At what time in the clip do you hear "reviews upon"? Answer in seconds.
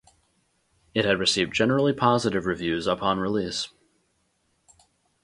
2.47-3.19